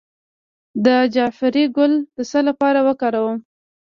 [0.85, 3.37] د جعفری ګل د څه لپاره وکاروم؟